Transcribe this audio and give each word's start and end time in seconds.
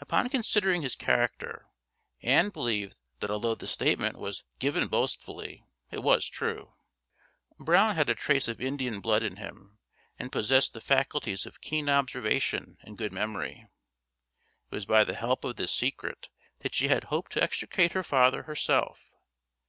Upon 0.00 0.28
considering 0.28 0.82
his 0.82 0.94
character 0.94 1.66
Ann 2.22 2.50
believed 2.50 2.94
that 3.18 3.28
although 3.28 3.56
the 3.56 3.66
statement 3.66 4.16
was 4.16 4.44
given 4.60 4.86
boastfully 4.86 5.64
it 5.90 6.00
was 6.04 6.28
true. 6.28 6.74
Brown 7.58 7.96
had 7.96 8.08
a 8.08 8.14
trace 8.14 8.46
of 8.46 8.60
Indian 8.60 9.00
blood 9.00 9.24
in 9.24 9.34
him, 9.34 9.80
and 10.16 10.30
possessed 10.30 10.74
the 10.74 10.80
faculties 10.80 11.44
of 11.44 11.60
keen 11.60 11.88
observation 11.88 12.78
and 12.82 12.96
good 12.96 13.12
memory. 13.12 13.66
It 14.70 14.74
was 14.76 14.86
by 14.86 15.02
the 15.02 15.16
help 15.16 15.42
of 15.42 15.56
this 15.56 15.72
secret 15.72 16.28
that 16.60 16.72
she 16.72 16.86
had 16.86 17.02
hoped 17.10 17.32
to 17.32 17.42
extricate 17.42 17.94
her 17.94 18.04
father 18.04 18.44
herself. 18.44 19.10